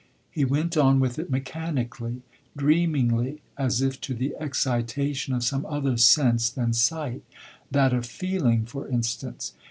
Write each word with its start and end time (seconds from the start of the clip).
He 0.31 0.45
went 0.45 0.77
on 0.77 0.99
with 0.99 1.19
it 1.19 1.29
mechanically, 1.29 2.23
dreamingly, 2.57 3.43
as 3.55 3.83
if 3.83 4.01
to 4.01 4.15
the 4.15 4.35
excitation 4.39 5.31
of 5.31 5.43
some 5.43 5.63
other 5.67 5.95
sense 5.95 6.49
than 6.49 6.73
sight, 6.73 7.21
that 7.69 7.93
of 7.93 8.07
feeling, 8.07 8.65
for 8.65 8.87
instance. 8.87 9.53